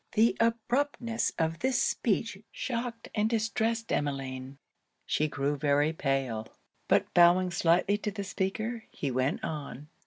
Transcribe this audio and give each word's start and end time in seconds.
The 0.13 0.35
abruptness 0.39 1.31
of 1.37 1.59
this 1.59 1.79
speech 1.79 2.39
shocked 2.51 3.09
and 3.13 3.29
distressed 3.29 3.91
Emmeline. 3.91 4.57
She 5.05 5.27
grew 5.27 5.55
very 5.57 5.93
pale; 5.93 6.47
but 6.87 7.13
bowing 7.13 7.51
slightly 7.51 7.99
to 7.99 8.09
the 8.09 8.23
speaker, 8.23 8.85
he 8.89 9.11
went 9.11 9.43
on. 9.43 9.89